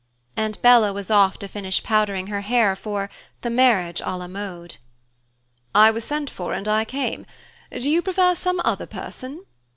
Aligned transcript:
And 0.35 0.59
Bella 0.63 0.93
was 0.93 1.11
off 1.11 1.37
to 1.37 1.47
finish 1.47 1.83
powdering 1.83 2.25
her 2.25 2.41
hair 2.41 2.75
for 2.75 3.07
"The 3.41 3.51
Marriage 3.51 4.01
à 4.01 4.17
la 4.17 4.27
Mode." 4.27 4.77
"I 5.75 5.91
was 5.91 6.03
sent 6.03 6.27
for 6.27 6.53
and 6.55 6.67
I 6.67 6.85
came. 6.85 7.23
Do 7.71 7.87
you 7.87 8.01
prefer 8.01 8.33
some 8.33 8.59
other 8.65 8.87
person?" 8.87 9.45